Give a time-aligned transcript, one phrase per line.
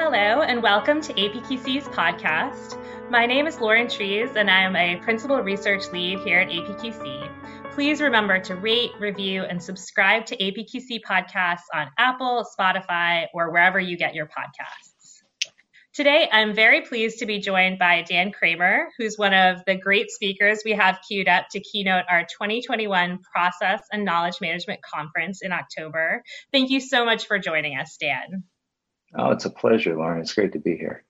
[0.00, 2.80] Hello, and welcome to APQC's podcast.
[3.10, 7.72] My name is Lauren Trees, and I am a Principal Research Lead here at APQC.
[7.72, 13.80] Please remember to rate, review, and subscribe to APQC podcasts on Apple, Spotify, or wherever
[13.80, 15.24] you get your podcasts.
[15.92, 20.12] Today, I'm very pleased to be joined by Dan Kraemer, who's one of the great
[20.12, 25.50] speakers we have queued up to keynote our 2021 Process and Knowledge Management Conference in
[25.50, 26.22] October.
[26.52, 28.44] Thank you so much for joining us, Dan.
[29.14, 30.20] Oh, it's a pleasure, Lauren.
[30.20, 31.04] It's great to be here.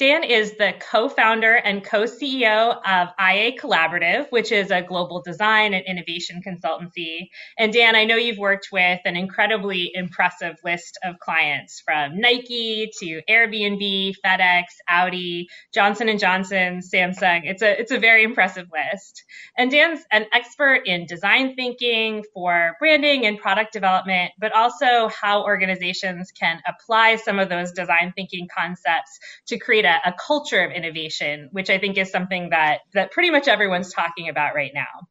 [0.00, 5.84] Dan is the co-founder and co-CEO of IA Collaborative, which is a global design and
[5.84, 7.28] innovation consultancy.
[7.58, 12.90] And Dan, I know you've worked with an incredibly impressive list of clients from Nike
[13.00, 17.42] to Airbnb, FedEx, Audi, Johnson Johnson, Samsung.
[17.44, 19.22] It's a it's a very impressive list.
[19.58, 25.44] And Dan's an expert in design thinking for branding and product development, but also how
[25.44, 30.72] organizations can apply some of those design thinking concepts to create a, a culture of
[30.72, 35.08] innovation, which I think is something that that pretty much everyone's talking about right now.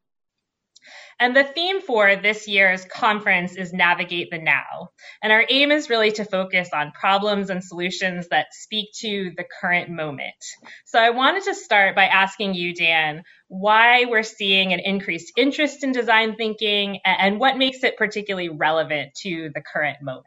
[1.22, 4.92] And the theme for this year's conference is Navigate the Now.
[5.22, 9.44] And our aim is really to focus on problems and solutions that speak to the
[9.62, 10.34] current moment.
[10.86, 15.84] So I wanted to start by asking you, Dan, why we're seeing an increased interest
[15.84, 20.26] in design thinking and what makes it particularly relevant to the current moment.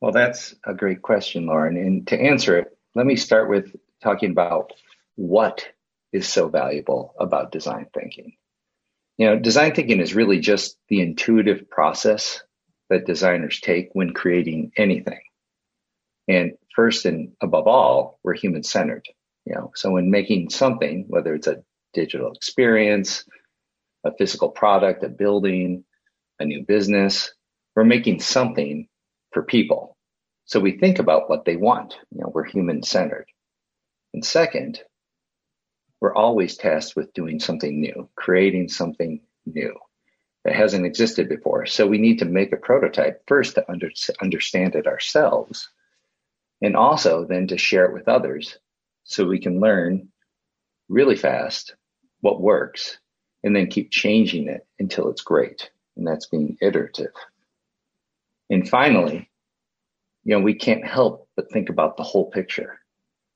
[0.00, 1.76] Well, that's a great question, Lauren.
[1.76, 4.72] And to answer it, let me start with talking about
[5.16, 5.66] what
[6.12, 8.34] is so valuable about design thinking.
[9.16, 12.42] You know, design thinking is really just the intuitive process
[12.90, 15.20] that designers take when creating anything.
[16.28, 19.06] And first and above all, we're human centered.
[19.46, 21.62] You know, so when making something, whether it's a
[21.94, 23.24] digital experience,
[24.04, 25.84] a physical product, a building,
[26.38, 27.32] a new business,
[27.74, 28.88] we're making something
[29.32, 29.96] for people.
[30.44, 31.98] So we think about what they want.
[32.10, 33.26] You know, we're human centered.
[34.14, 34.80] And second,
[36.00, 39.74] we're always tasked with doing something new, creating something new
[40.44, 41.66] that hasn't existed before.
[41.66, 43.90] So we need to make a prototype first to under,
[44.22, 45.68] understand it ourselves
[46.62, 48.58] and also then to share it with others
[49.04, 50.08] so we can learn
[50.88, 51.74] really fast
[52.20, 52.98] what works
[53.42, 55.70] and then keep changing it until it's great.
[55.96, 57.12] And that's being iterative.
[58.50, 59.28] And finally,
[60.24, 62.80] you know, we can't help but think about the whole picture.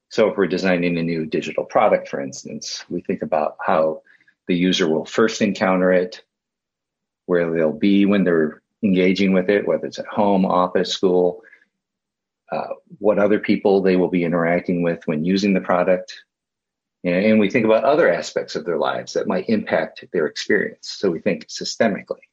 [0.09, 4.03] So if we're designing a new digital product, for instance, we think about how
[4.49, 6.23] the user will first encounter it,
[7.27, 11.43] where they'll be when they're engaging with it, whether it's at home, office, school,
[12.51, 16.25] uh, what other people they will be interacting with when using the product.
[17.05, 20.97] And we think about other aspects of their lives that might impact their experience.
[20.99, 22.27] So we think systemically.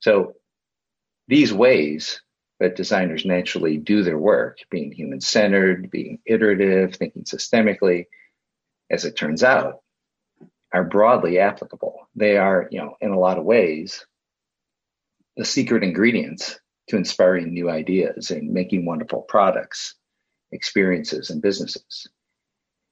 [0.00, 0.34] So
[1.28, 2.20] these ways
[2.60, 8.06] that designers naturally do their work, being human centered, being iterative, thinking systemically,
[8.90, 9.80] as it turns out,
[10.72, 12.08] are broadly applicable.
[12.14, 14.06] They are, you know, in a lot of ways,
[15.36, 16.58] the secret ingredients
[16.88, 19.94] to inspiring new ideas and making wonderful products,
[20.52, 22.06] experiences, and businesses.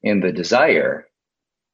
[0.03, 1.07] And the desire,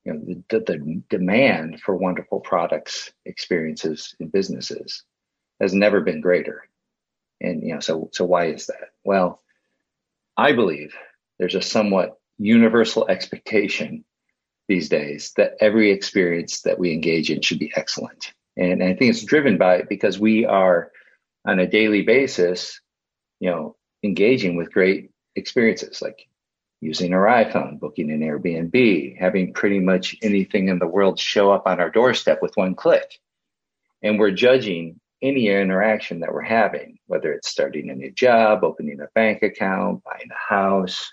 [0.04, 5.04] you know, the, the demand for wonderful products, experiences, and businesses
[5.60, 6.68] has never been greater.
[7.40, 8.90] And you know, so so why is that?
[9.04, 9.42] Well,
[10.36, 10.94] I believe
[11.38, 14.04] there's a somewhat universal expectation
[14.68, 18.32] these days that every experience that we engage in should be excellent.
[18.56, 20.92] And, and I think it's driven by it because we are
[21.46, 22.80] on a daily basis,
[23.40, 26.28] you know, engaging with great experiences like
[26.80, 31.66] using our iPhone, booking an Airbnb, having pretty much anything in the world show up
[31.66, 33.18] on our doorstep with one click.
[34.02, 39.00] And we're judging any interaction that we're having, whether it's starting a new job, opening
[39.00, 41.12] a bank account, buying a house,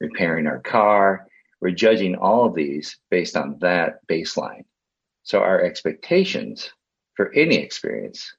[0.00, 1.26] repairing our car,
[1.60, 4.64] we're judging all of these based on that baseline.
[5.22, 6.70] So our expectations
[7.14, 8.34] for any experience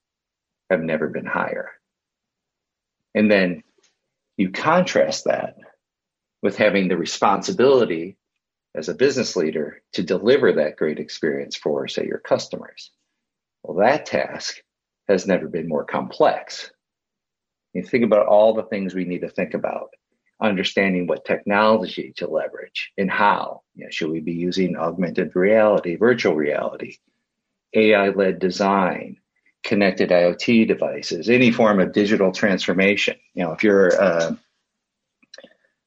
[0.70, 1.72] have never been higher.
[3.14, 3.64] And then
[4.38, 5.58] you contrast that
[6.42, 8.18] with having the responsibility
[8.76, 12.92] as a business leader to deliver that great experience for, say, your customers.
[13.64, 14.62] Well, that task
[15.10, 16.72] has never been more complex.
[17.74, 19.90] You think about all the things we need to think about,
[20.42, 23.62] understanding what technology to leverage and how.
[23.76, 26.98] You know, should we be using augmented reality, virtual reality,
[27.74, 29.18] AI led design,
[29.64, 33.18] connected IoT devices, any form of digital transformation?
[33.34, 34.36] You know, if you're uh,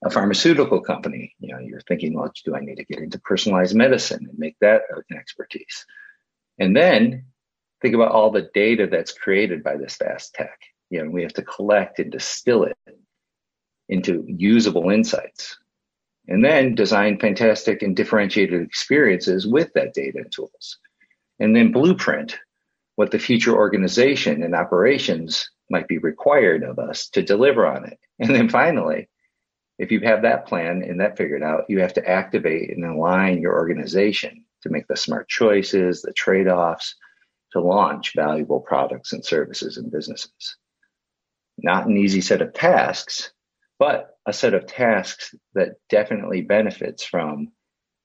[0.04, 3.74] a pharmaceutical company, you know, you're thinking, well, do I need to get into personalized
[3.74, 5.86] medicine and make that an expertise?
[6.58, 7.26] And then
[7.82, 10.58] think about all the data that's created by this fast tech.
[10.88, 12.76] you know, we have to collect and distill it
[13.88, 15.58] into usable insights
[16.28, 20.78] and then design fantastic and differentiated experiences with that data and tools.
[21.40, 22.38] And then blueprint
[22.96, 27.98] what the future organization and operations might be required of us to deliver on it.
[28.18, 29.08] And then finally,
[29.78, 33.40] if you have that plan and that figured out, you have to activate and align
[33.40, 36.94] your organization to make the smart choices, the trade offs,
[37.52, 40.56] to launch valuable products and services and businesses.
[41.58, 43.32] Not an easy set of tasks,
[43.78, 47.52] but a set of tasks that definitely benefits from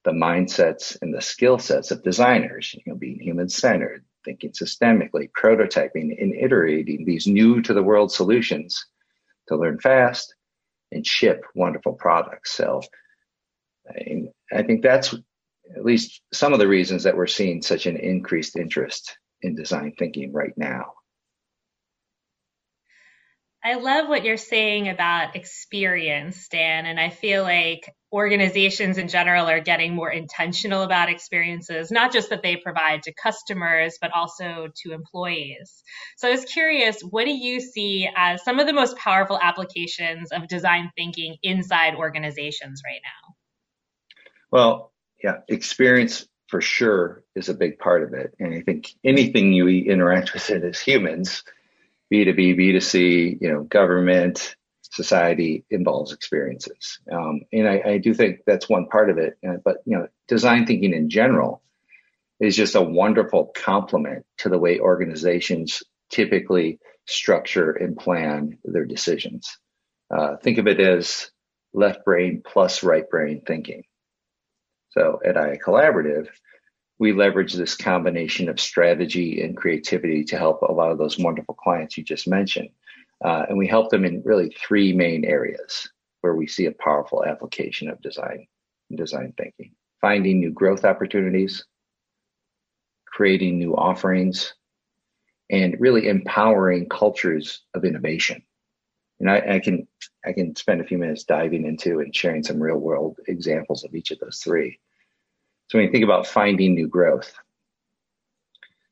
[0.04, 5.30] the mindsets and the skill sets of designers, you know, being human centered, thinking systemically,
[5.30, 8.86] prototyping and iterating these new to the world solutions
[9.48, 10.34] to learn fast
[10.92, 12.52] and ship wonderful products.
[12.52, 12.82] So
[13.88, 15.14] I, I think that's
[15.76, 19.94] at least some of the reasons that we're seeing such an increased interest in design
[19.98, 20.92] thinking right now.
[23.64, 26.86] I love what you're saying about experience, Dan.
[26.86, 32.30] And I feel like organizations in general are getting more intentional about experiences, not just
[32.30, 35.82] that they provide to customers, but also to employees.
[36.18, 40.30] So I was curious, what do you see as some of the most powerful applications
[40.30, 43.34] of design thinking inside organizations right now?
[44.52, 44.92] Well,
[45.22, 48.34] yeah, experience for sure is a big part of it.
[48.40, 51.44] And I think anything you interact with it as humans,
[52.12, 54.56] B2B, B2C, you know, government,
[54.90, 56.98] society involves experiences.
[57.12, 59.38] Um, and I, I, do think that's one part of it.
[59.46, 61.62] Uh, but, you know, design thinking in general
[62.40, 69.58] is just a wonderful complement to the way organizations typically structure and plan their decisions.
[70.10, 71.30] Uh, think of it as
[71.74, 73.82] left brain plus right brain thinking.
[74.98, 76.26] So at IA Collaborative,
[76.98, 81.54] we leverage this combination of strategy and creativity to help a lot of those wonderful
[81.54, 82.70] clients you just mentioned.
[83.24, 85.88] Uh, and we help them in really three main areas
[86.22, 88.44] where we see a powerful application of design
[88.90, 91.64] and design thinking finding new growth opportunities,
[93.06, 94.54] creating new offerings,
[95.50, 98.42] and really empowering cultures of innovation.
[99.20, 99.86] And I, I, can
[100.24, 103.94] I can spend a few minutes diving into and sharing some real world examples of
[103.94, 104.78] each of those three.
[105.68, 107.32] So when you think about finding new growth,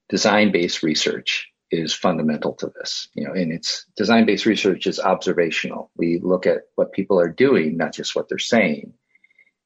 [0.09, 3.09] design-based research is fundamental to this.
[3.15, 5.91] You know, and it's design-based research is observational.
[5.97, 8.93] We look at what people are doing, not just what they're saying,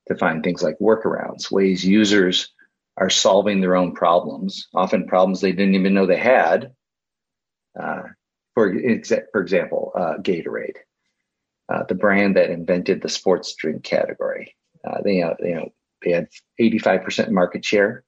[0.08, 2.52] to find things like workarounds, ways users
[2.96, 6.74] are solving their own problems, often problems they didn't even know they had.
[7.80, 8.02] Uh,
[8.54, 8.74] for,
[9.32, 10.76] for example, uh, Gatorade,
[11.72, 14.56] uh, the brand that invented the sports drink category.
[14.84, 16.28] Uh, they, uh, you know, they had
[16.60, 18.04] 85% market share.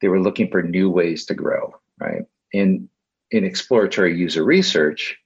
[0.00, 2.22] They were looking for new ways to grow, right?
[2.52, 2.88] In,
[3.30, 5.16] in exploratory user research,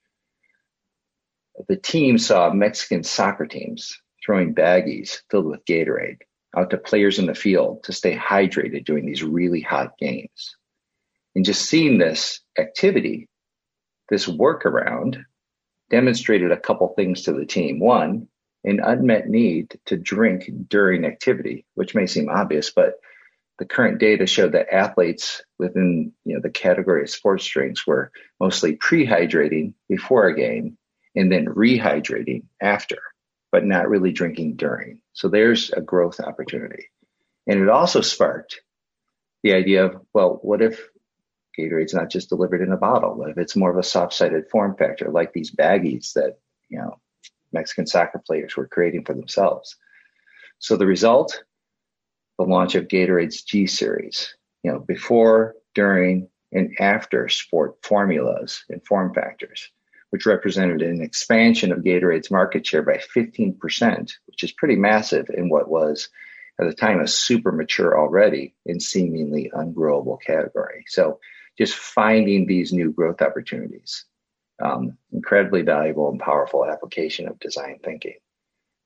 [1.68, 6.18] the team saw Mexican soccer teams throwing baggies filled with Gatorade
[6.56, 10.56] out to players in the field to stay hydrated during these really hot games.
[11.34, 13.28] And just seeing this activity,
[14.08, 15.22] this workaround,
[15.90, 17.78] demonstrated a couple things to the team.
[17.78, 18.28] One,
[18.66, 22.94] an unmet need to drink during activity, which may seem obvious, but
[23.58, 28.10] the current data showed that athletes within you know the category of sports drinks were
[28.38, 30.76] mostly pre-hydrating before a game
[31.14, 32.98] and then rehydrating after,
[33.50, 35.00] but not really drinking during.
[35.14, 36.88] So there's a growth opportunity.
[37.46, 38.60] And it also sparked
[39.42, 40.86] the idea of, well, what if
[41.58, 43.14] Gatorade's not just delivered in a bottle?
[43.14, 46.98] What if it's more of a soft-sided form factor, like these baggies that, you know,
[47.52, 49.76] Mexican soccer players were creating for themselves.
[50.58, 51.42] So the result,
[52.38, 58.84] the launch of Gatorade's G Series, you know, before, during, and after sport formulas and
[58.84, 59.70] form factors,
[60.10, 65.48] which represented an expansion of Gatorade's market share by 15%, which is pretty massive in
[65.48, 66.08] what was
[66.58, 70.84] at the time a super mature already and seemingly ungrowable category.
[70.88, 71.20] So
[71.58, 74.04] just finding these new growth opportunities
[74.62, 78.16] um, incredibly valuable and powerful application of design thinking.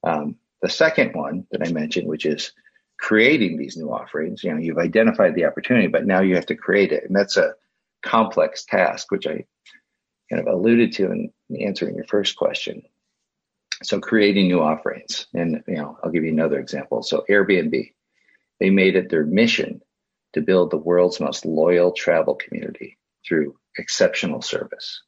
[0.03, 2.53] Um, the second one that I mentioned, which is
[2.99, 6.55] creating these new offerings, you know, you've identified the opportunity, but now you have to
[6.55, 7.05] create it.
[7.05, 7.55] And that's a
[8.03, 9.45] complex task, which I
[10.31, 12.83] kind of alluded to in answering your first question.
[13.83, 15.27] So creating new offerings.
[15.33, 17.03] And, you know, I'll give you another example.
[17.03, 17.93] So Airbnb,
[18.59, 19.81] they made it their mission
[20.35, 25.03] to build the world's most loyal travel community through exceptional service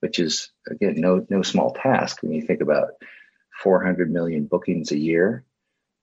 [0.00, 2.90] which is again no no small task when you think about
[3.62, 5.44] 400 million bookings a year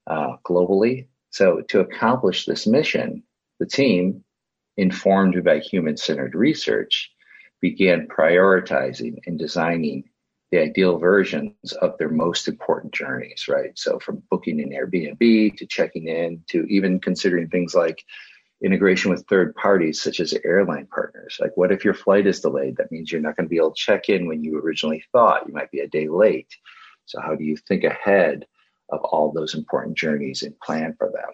[0.06, 1.08] uh, globally.
[1.32, 3.24] So to accomplish this mission,
[3.60, 4.24] the team,
[4.78, 7.12] informed by human-centered research,
[7.62, 10.04] began prioritizing and designing
[10.52, 13.78] the ideal versions of their most important journeys, right?
[13.78, 18.04] So from booking an Airbnb to checking in to even considering things like
[18.64, 21.38] integration with third parties such as airline partners.
[21.40, 22.78] Like what if your flight is delayed?
[22.78, 25.48] That means you're not going to be able to check in when you originally thought.
[25.48, 26.50] You might be a day late.
[27.06, 28.46] So how do you think ahead
[28.90, 31.30] of all those important journeys and plan for them?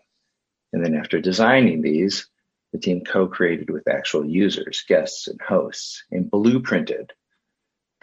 [0.74, 2.28] And then after designing these,
[2.74, 7.12] the team co-created with actual users, guests, and hosts and blueprinted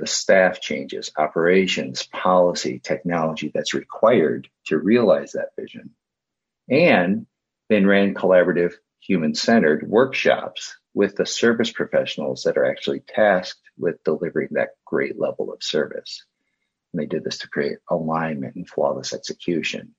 [0.01, 5.91] the staff changes, operations, policy, technology that's required to realize that vision.
[6.71, 7.27] And
[7.69, 14.03] then ran collaborative, human centered workshops with the service professionals that are actually tasked with
[14.05, 16.25] delivering that great level of service.
[16.93, 19.95] And they did this to create alignment and flawless execution.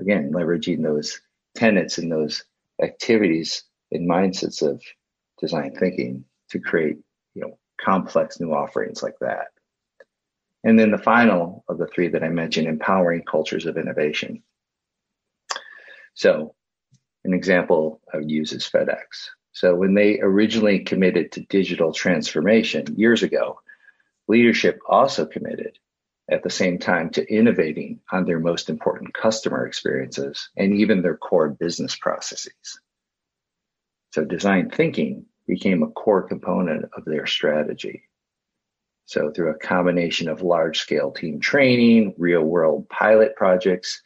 [0.00, 1.20] Again, leveraging those
[1.54, 2.44] tenets and those
[2.82, 4.82] activities and mindsets of
[5.40, 6.98] design thinking to create,
[7.34, 9.48] you know, complex new offerings like that.
[10.64, 14.42] And then the final of the three that I mentioned, empowering cultures of innovation.
[16.14, 16.54] So,
[17.24, 19.30] an example I would use is FedEx.
[19.52, 23.60] So, when they originally committed to digital transformation years ago,
[24.28, 25.78] leadership also committed
[26.30, 31.16] at the same time to innovating on their most important customer experiences and even their
[31.16, 32.80] core business processes.
[34.12, 38.02] So, design thinking became a core component of their strategy.
[39.06, 44.02] So, through a combination of large scale team training, real world pilot projects,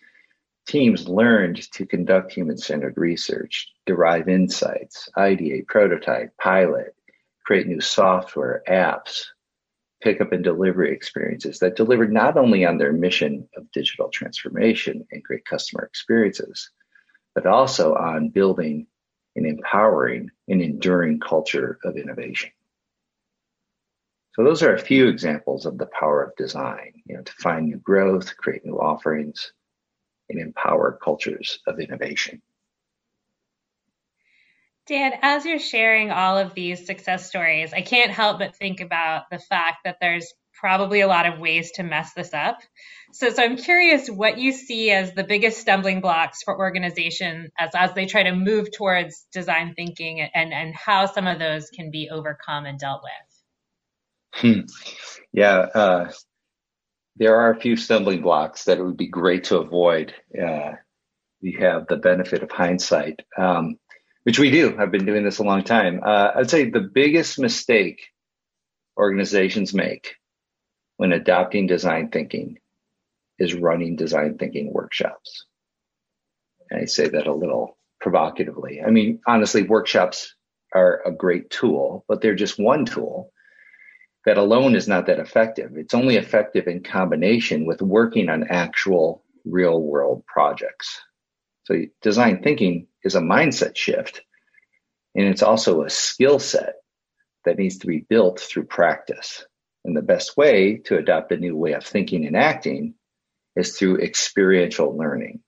[0.66, 6.95] teams learned to conduct human centered research, derive insights, ideate, prototype, pilot,
[7.45, 9.25] create new software, apps,
[10.02, 15.23] pickup and delivery experiences that delivered not only on their mission of digital transformation and
[15.23, 16.71] great customer experiences,
[17.35, 18.87] but also on building
[19.37, 22.50] and empowering an enduring culture of innovation.
[24.35, 27.66] So those are a few examples of the power of design, you know, to find
[27.66, 29.52] new growth, create new offerings,
[30.33, 32.43] and empower cultures of innovation.
[34.87, 39.31] Dan, as you're sharing all of these success stories, I can't help but think about
[39.31, 42.59] the fact that there's probably a lot of ways to mess this up.
[43.12, 47.71] So, so I'm curious what you see as the biggest stumbling blocks for organizations as,
[47.75, 51.91] as they try to move towards design thinking and, and how some of those can
[51.91, 53.33] be overcome and dealt with.
[54.35, 54.61] Hmm.
[55.33, 56.12] Yeah, uh,
[57.16, 60.14] there are a few stumbling blocks that it would be great to avoid.
[60.40, 60.73] Uh,
[61.42, 63.78] we have the benefit of hindsight, um,
[64.23, 64.76] which we do.
[64.78, 66.00] I've been doing this a long time.
[66.04, 68.00] Uh, I'd say the biggest mistake
[68.97, 70.14] organizations make
[70.97, 72.59] when adopting design thinking
[73.38, 75.47] is running design thinking workshops.
[76.71, 78.81] And I say that a little provocatively.
[78.83, 80.35] I mean, honestly, workshops
[80.73, 83.32] are a great tool, but they're just one tool
[84.25, 85.73] that alone is not that effective.
[85.76, 91.00] It's only effective in combination with working on actual real world projects.
[91.64, 94.23] So design thinking is a mindset shift
[95.14, 96.76] and it's also a skill set
[97.45, 99.45] that needs to be built through practice.
[99.85, 102.95] And the best way to adopt a new way of thinking and acting
[103.57, 105.41] is through experiential learning.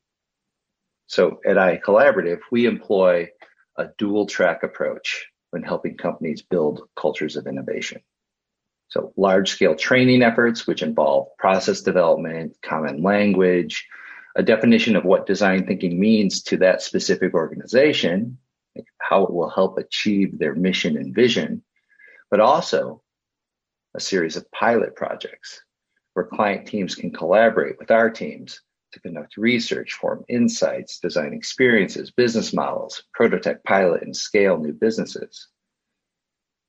[1.07, 3.28] So at IA Collaborative, we employ
[3.76, 8.02] a dual track approach when helping companies build cultures of innovation.
[8.95, 13.89] So large scale training efforts, which involve process development, common language,
[14.37, 18.39] a definition of what design thinking means to that specific organization,
[18.99, 21.65] how it will help achieve their mission and vision,
[22.31, 23.03] but also
[23.97, 25.61] a series of pilot projects
[26.13, 28.61] where client teams can collaborate with our teams
[28.93, 35.49] to conduct research, form insights, design experiences, business models, prototype pilot, and scale new businesses.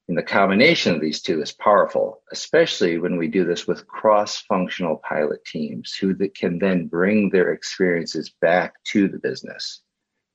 [0.07, 4.97] And the combination of these two is powerful, especially when we do this with cross-functional
[4.97, 9.81] pilot teams who can then bring their experiences back to the business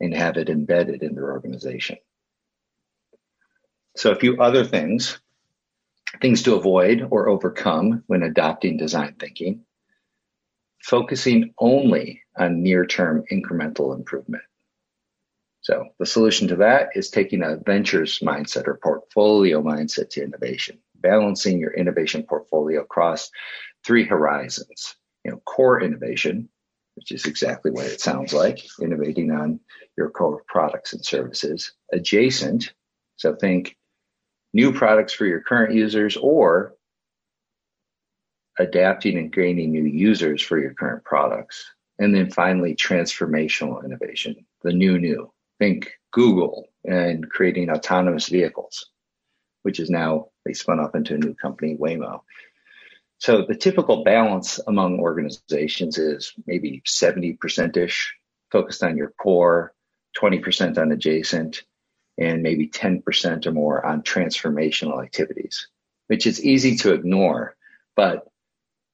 [0.00, 1.98] and have it embedded in their organization.
[3.96, 5.18] So a few other things
[6.20, 9.64] things to avoid or overcome when adopting design thinking,
[10.82, 14.42] focusing only on near term incremental improvement.
[15.62, 20.78] So the solution to that is taking a ventures mindset or portfolio mindset to innovation,
[20.96, 23.30] balancing your innovation portfolio across
[23.84, 24.96] three horizons.
[25.24, 26.48] You know, core innovation,
[26.94, 29.60] which is exactly what it sounds like, innovating on
[29.98, 31.72] your core products and services.
[31.92, 32.72] Adjacent,
[33.16, 33.76] so think
[34.54, 36.74] new products for your current users or
[38.58, 41.70] adapting and gaining new users for your current products.
[41.98, 45.30] And then finally, transformational innovation, the new new.
[45.60, 48.90] Think Google and creating autonomous vehicles,
[49.62, 52.22] which is now They spun off into a new company, Waymo.
[53.18, 58.14] So the typical balance among organizations is maybe 70% ish
[58.50, 59.74] focused on your core,
[60.18, 61.62] 20% on adjacent,
[62.18, 65.68] and maybe 10% or more on transformational activities,
[66.06, 67.54] which is easy to ignore.
[67.96, 68.26] But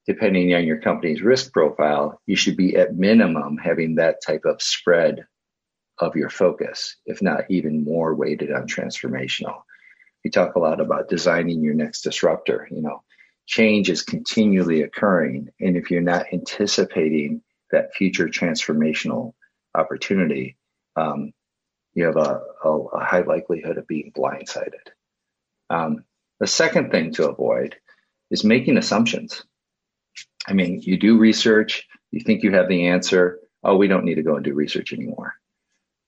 [0.06, 4.60] depending on your company's risk profile, you should be at minimum having that type of
[4.60, 5.26] spread
[5.98, 9.62] of your focus, if not even more weighted on transformational.
[10.24, 12.68] We talk a lot about designing your next disruptor.
[12.70, 13.02] You know,
[13.46, 15.48] change is continually occurring.
[15.60, 19.34] And if you're not anticipating that future transformational
[19.74, 20.56] opportunity,
[20.96, 21.32] um,
[21.94, 24.90] you have a, a, a, high likelihood of being blindsided.
[25.70, 26.04] Um,
[26.40, 27.76] the second thing to avoid
[28.30, 29.44] is making assumptions.
[30.46, 33.40] I mean, you do research, you think you have the answer.
[33.64, 35.34] Oh, we don't need to go and do research anymore.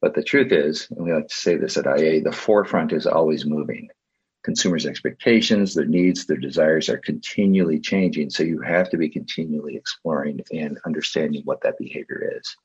[0.01, 3.07] But the truth is, and we like to say this at IA, the forefront is
[3.07, 3.89] always moving.
[4.45, 8.31] Consumers' expectations, their needs, their desires are continually changing.
[8.31, 12.57] So you have to be continually exploring and understanding what that behavior is.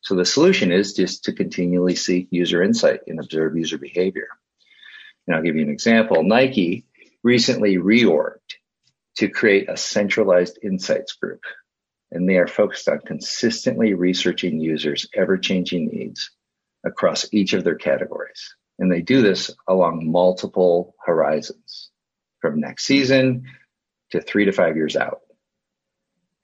[0.00, 4.28] So the solution is just to continually seek user insight and observe user behavior.
[5.26, 6.24] And I'll give you an example.
[6.24, 6.86] Nike
[7.22, 8.56] recently reorged
[9.18, 11.42] to create a centralized insights group.
[12.10, 16.30] And they are focused on consistently researching users' ever changing needs
[16.84, 18.54] across each of their categories.
[18.78, 21.90] And they do this along multiple horizons
[22.40, 23.44] from next season
[24.10, 25.20] to three to five years out.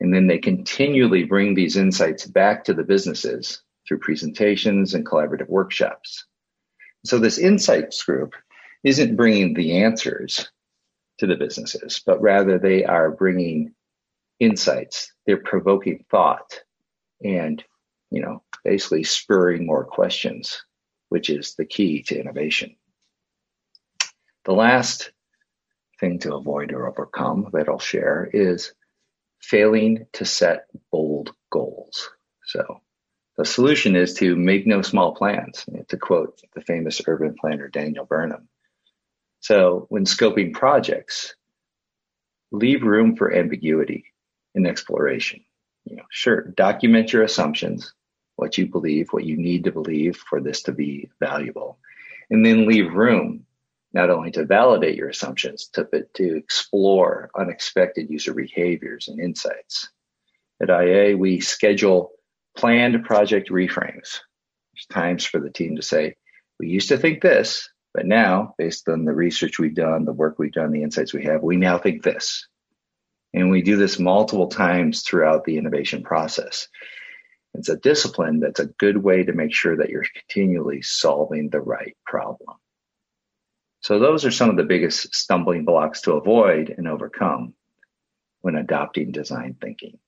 [0.01, 5.49] And then they continually bring these insights back to the businesses through presentations and collaborative
[5.49, 6.27] workshops.
[7.05, 8.35] So this insights group
[8.85, 10.51] isn't bringing the answers
[11.19, 13.73] to the businesses, but rather they are bringing
[14.39, 15.13] insights.
[15.27, 16.61] They're provoking thought
[17.25, 17.65] and,
[18.11, 20.63] you know, basically spurring more questions,
[21.09, 22.77] which is the key to innovation.
[24.45, 25.13] The last
[25.99, 28.73] thing to avoid or overcome that I'll share is
[29.41, 32.11] failing to set bold goals.
[32.47, 32.81] So
[33.37, 38.05] the solution is to make no small plans, to quote the famous urban planner Daniel
[38.05, 38.49] Burnham.
[39.41, 41.35] So when scoping projects,
[42.51, 44.07] leave room for ambiguity
[44.55, 45.45] and exploration.
[45.85, 47.93] You know, sure, document your assumptions,
[48.37, 51.79] what you believe, what you need to believe for this to be valuable.
[52.31, 53.47] And then leave room
[53.93, 59.89] not only to validate your assumptions, to, but to explore unexpected user behaviors and insights.
[60.61, 62.13] At IA, we schedule
[62.57, 64.21] planned project reframes.
[64.75, 66.17] There's times for the team to say,
[66.59, 70.39] we used to think this, but now, based on the research we've done, the work
[70.39, 72.47] we've done, the insights we have, we now think this.
[73.33, 76.69] And we do this multiple times throughout the innovation process.
[77.59, 81.61] It's a discipline that's a good way to make sure that you're continually solving the
[81.61, 82.57] right problem.
[83.81, 87.55] So those are some of the biggest stumbling blocks to avoid and overcome
[88.41, 89.99] when adopting design thinking.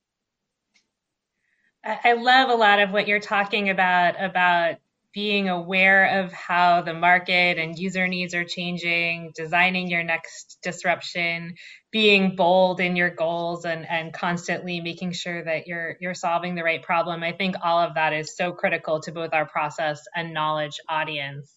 [1.84, 4.76] I love a lot of what you're talking about about
[5.18, 11.56] being aware of how the market and user needs are changing, designing your next disruption,
[11.90, 16.62] being bold in your goals and, and constantly making sure that you're you're solving the
[16.62, 17.24] right problem.
[17.24, 21.52] I think all of that is so critical to both our process and knowledge audience.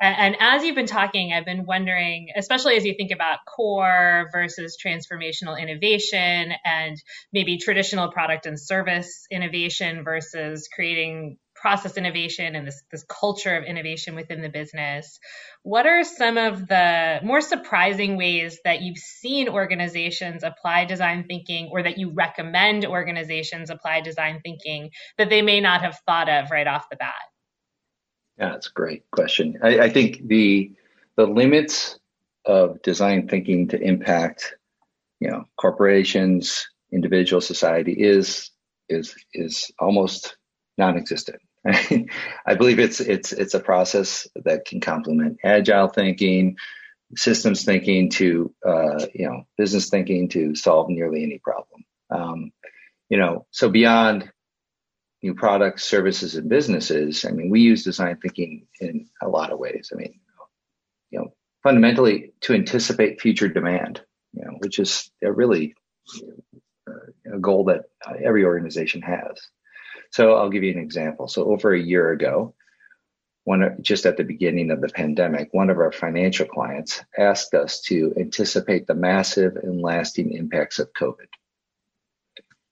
[0.00, 4.28] And, and as you've been talking, I've been wondering, especially as you think about core
[4.32, 6.96] versus transformational innovation and
[7.32, 13.64] maybe traditional product and service innovation versus creating process innovation and this, this culture of
[13.64, 15.18] innovation within the business.
[15.62, 21.70] What are some of the more surprising ways that you've seen organizations apply design thinking
[21.72, 26.50] or that you recommend organizations apply design thinking that they may not have thought of
[26.50, 27.14] right off the bat?
[28.38, 29.58] Yeah, that's a great question.
[29.62, 30.70] I, I think the
[31.16, 31.98] the limits
[32.44, 34.54] of design thinking to impact,
[35.18, 38.50] you know, corporations, individual society is
[38.90, 40.36] is is almost
[40.76, 41.40] non-existent.
[42.46, 46.56] I believe it's it's it's a process that can complement agile thinking,
[47.16, 51.84] systems thinking to uh, you know business thinking to solve nearly any problem.
[52.10, 52.52] Um,
[53.08, 54.30] you know, so beyond
[55.22, 59.58] new products, services, and businesses, I mean, we use design thinking in a lot of
[59.58, 59.90] ways.
[59.92, 60.20] I mean,
[61.10, 64.02] you know, fundamentally to anticipate future demand,
[64.34, 65.74] you know, which is a really
[66.86, 67.84] uh, a goal that
[68.22, 69.40] every organization has.
[70.14, 71.26] So I'll give you an example.
[71.26, 72.54] So over a year ago,
[73.42, 77.80] one just at the beginning of the pandemic, one of our financial clients asked us
[77.86, 81.26] to anticipate the massive and lasting impacts of COVID.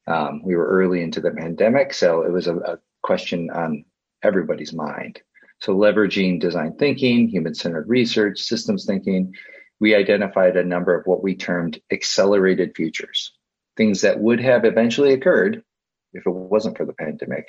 [0.07, 3.87] Um, we were early into the pandemic, so it was a, a question on
[4.22, 5.20] everybody's mind.
[5.59, 9.35] So leveraging design thinking, human centered research, systems thinking,
[9.81, 13.33] we identified a number of what we termed accelerated futures,
[13.76, 15.64] things that would have eventually occurred
[16.12, 17.46] if it wasn't for the pandemic,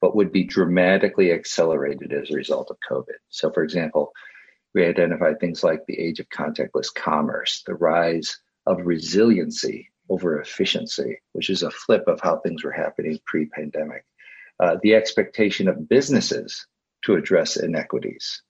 [0.00, 3.16] but would be dramatically accelerated as a result of COVID.
[3.30, 4.12] So, for example,
[4.74, 11.20] we identified things like the age of contactless commerce, the rise of resiliency over efficiency,
[11.32, 14.04] which is a flip of how things were happening pre pandemic,
[14.60, 16.66] uh, the expectation of businesses
[17.04, 18.42] to address inequities,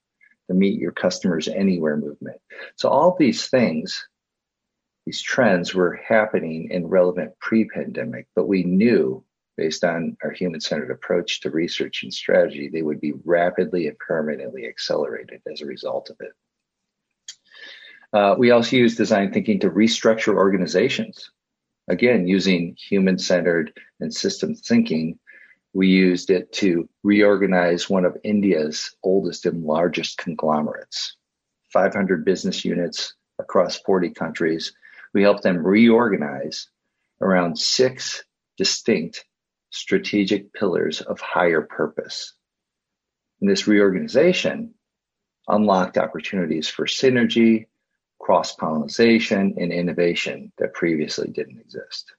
[0.48, 2.40] the meet your customers anywhere movement.
[2.76, 4.06] So, all these things,
[5.06, 9.24] these trends were happening in relevant pre pandemic, but we knew
[9.56, 13.98] based on our human centered approach to research and strategy, they would be rapidly and
[13.98, 16.32] permanently accelerated as a result of it.
[18.12, 21.30] Uh, we also use design thinking to restructure organizations.
[21.88, 25.18] Again, using human centered and system thinking,
[25.72, 31.16] we used it to reorganize one of India's oldest and largest conglomerates,
[31.72, 34.72] 500 business units across 40 countries.
[35.12, 36.68] We helped them reorganize
[37.20, 38.22] around six
[38.56, 39.24] distinct
[39.74, 42.34] strategic pillars of higher purpose.
[43.40, 44.74] And this reorganization
[45.48, 47.66] unlocked opportunities for synergy,
[48.20, 52.14] cross pollination, and innovation that previously didn't exist.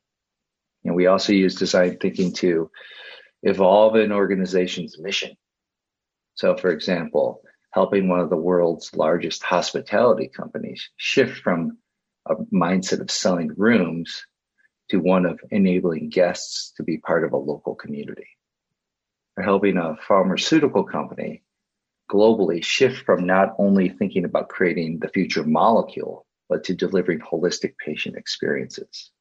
[0.84, 2.70] And we also use design thinking to
[3.42, 5.36] evolve an organization's mission.
[6.36, 7.42] So, for example,
[7.72, 11.78] helping one of the world's largest hospitality companies shift from
[12.28, 14.26] a mindset of selling rooms
[14.90, 18.28] to one of enabling guests to be part of a local community.
[19.38, 21.44] Or helping a pharmaceutical company
[22.12, 27.74] globally shift from not only thinking about creating the future molecule, but to delivering holistic
[27.78, 29.12] patient experiences.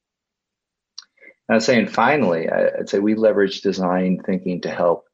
[1.49, 5.07] And I'd say, and finally, I'd say we leverage design thinking to help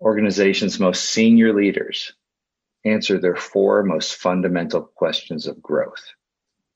[0.00, 2.12] organizations' most senior leaders
[2.84, 6.04] answer their four most fundamental questions of growth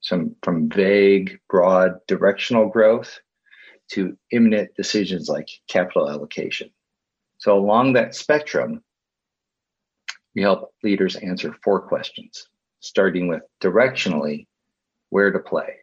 [0.01, 3.19] some from vague, broad directional growth
[3.89, 6.69] to imminent decisions like capital allocation.
[7.37, 8.83] So along that spectrum,
[10.35, 12.47] we help leaders answer four questions,
[12.79, 14.47] starting with directionally,
[15.09, 15.77] where to play.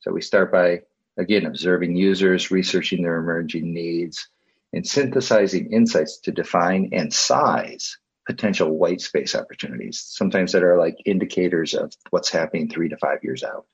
[0.00, 0.80] So we start by,
[1.16, 4.28] again, observing users, researching their emerging needs,
[4.72, 10.96] and synthesizing insights to define and size potential white space opportunities, sometimes that are like
[11.04, 13.66] indicators of what's happening three to five years out.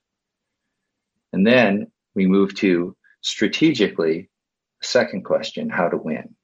[1.33, 4.29] And then we move to strategically,
[4.83, 6.35] second question, how to win.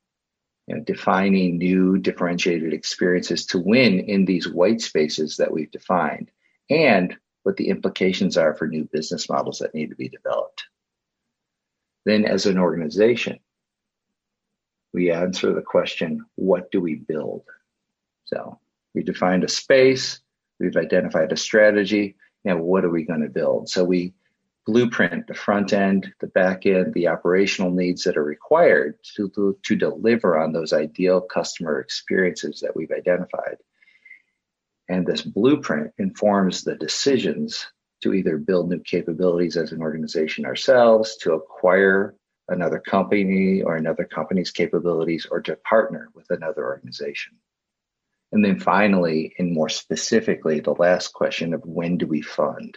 [0.67, 6.31] You know, defining new differentiated experiences to win in these white spaces that we've defined
[6.69, 10.65] and what the implications are for new business models that need to be developed.
[12.05, 13.39] Then as an organization,
[14.93, 17.43] we answer the question, what do we build?
[18.27, 18.59] So
[18.95, 20.21] we defined a space,
[20.61, 23.69] we've identified a strategy, and what are we going to build?
[23.69, 24.15] So we
[24.67, 29.57] blueprint the front end, the back end, the operational needs that are required to, to,
[29.63, 33.57] to deliver on those ideal customer experiences that we've identified.
[34.89, 37.67] And this blueprint informs the decisions
[38.03, 42.15] to either build new capabilities as an organization ourselves, to acquire
[42.49, 47.35] another company or another company's capabilities, or to partner with another organization.
[48.37, 52.77] And then finally, and more specifically, the last question of when do we fund?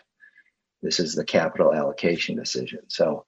[0.81, 2.83] This is the capital allocation decision.
[2.87, 3.25] So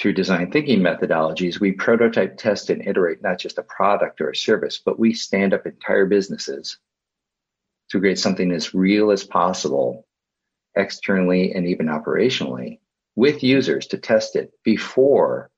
[0.00, 4.34] through design thinking methodologies, we prototype, test, and iterate not just a product or a
[4.34, 6.78] service, but we stand up entire businesses
[7.90, 10.06] to create something as real as possible
[10.74, 12.78] externally and even operationally
[13.14, 15.50] with users to test it before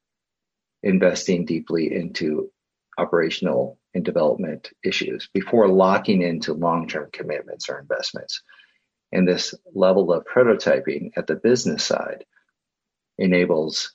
[0.83, 2.51] investing deeply into
[2.99, 8.43] operational and development issues before locking into long term commitments or investments.
[9.11, 12.25] And this level of prototyping at the business side
[13.19, 13.95] enables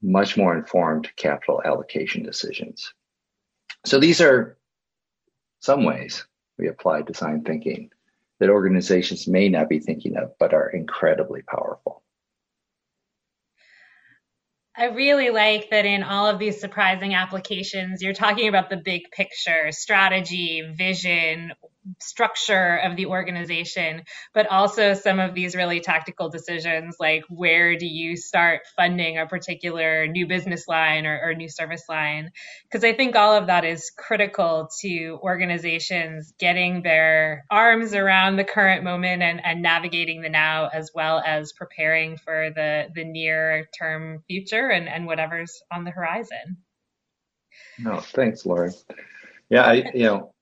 [0.00, 2.94] much more informed capital allocation decisions.
[3.84, 4.56] So these are
[5.60, 6.24] some ways
[6.56, 7.90] we apply design thinking
[8.40, 12.02] that organizations may not be thinking of, but are incredibly powerful.
[14.78, 19.10] I really like that in all of these surprising applications, you're talking about the big
[19.10, 21.52] picture, strategy, vision,
[22.00, 24.02] structure of the organization,
[24.34, 29.26] but also some of these really tactical decisions like where do you start funding a
[29.26, 32.30] particular new business line or, or new service line?
[32.64, 38.44] Because I think all of that is critical to organizations getting their arms around the
[38.44, 43.68] current moment and, and navigating the now as well as preparing for the, the near
[43.78, 46.58] term future and, and whatever's on the horizon.
[47.78, 48.72] No, thanks, Lauren.
[49.50, 50.32] Yeah, I, you know,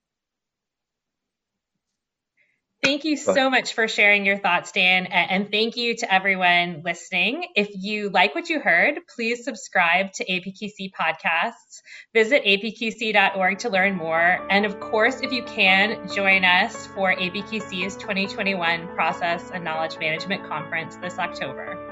[2.87, 5.07] Thank you so much for sharing your thoughts, Dan.
[5.07, 7.47] And thank you to everyone listening.
[7.53, 11.81] If you like what you heard, please subscribe to APQC podcasts.
[12.13, 14.47] Visit apqc.org to learn more.
[14.49, 20.47] And of course, if you can, join us for APQC's 2021 Process and Knowledge Management
[20.47, 21.86] Conference this October.